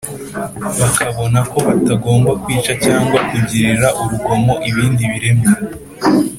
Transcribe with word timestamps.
bakabona 0.79 1.39
ko 1.51 1.57
batagomba 1.67 2.31
kwica 2.43 2.73
cyangwa 2.85 3.19
kugirira 3.29 3.87
urugomo 4.01 4.53
ibindi 4.69 5.03
biremwa 5.11 5.51